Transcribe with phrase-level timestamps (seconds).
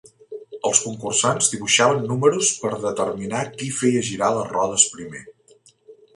[0.69, 5.25] Els concursants dibuixaven números per determinar qui feia girar les rodes primer.